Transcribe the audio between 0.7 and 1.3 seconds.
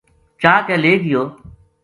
لے گیو